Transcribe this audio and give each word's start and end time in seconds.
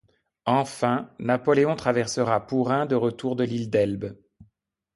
Enfin, 0.47 1.11
Napoléon 1.19 1.75
traversera 1.75 2.47
Pourrain 2.47 2.87
de 2.87 2.95
retour 2.95 3.35
de 3.35 3.43
l'île 3.43 3.69
d'Elbe. 3.69 4.17